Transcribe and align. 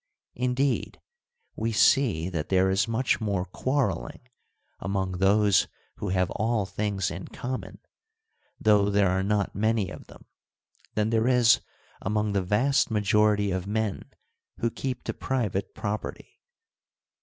Indeed, 0.33 0.99
we 1.55 1.71
see 1.71 2.27
that 2.27 2.49
there 2.49 2.71
is 2.71 2.87
much 2.87 3.21
more 3.21 3.45
quarrelling 3.45 4.21
among 4.79 5.19
those 5.19 5.67
who 5.97 6.09
have 6.09 6.31
all 6.31 6.65
things 6.65 7.11
in 7.11 7.27
common, 7.27 7.77
though 8.59 8.89
there 8.89 9.11
are 9.11 9.21
not 9.21 9.53
many 9.53 9.91
of 9.91 10.07
them, 10.07 10.25
than 10.95 11.11
there 11.11 11.27
is 11.27 11.61
among 12.01 12.33
the 12.33 12.41
vast 12.41 12.89
majority 12.89 13.51
of 13.51 13.67
men 13.67 14.09
who 14.57 14.71
keep 14.71 15.03
to 15.03 15.13
private 15.13 15.75
property. 15.75 16.41